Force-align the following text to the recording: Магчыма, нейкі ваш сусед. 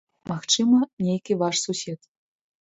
Магчыма, 0.29 0.79
нейкі 1.09 1.37
ваш 1.43 1.55
сусед. 1.67 1.99